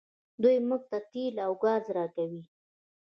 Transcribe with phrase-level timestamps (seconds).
[0.41, 2.43] دوی موږ ته تیل او ګاز راکوي.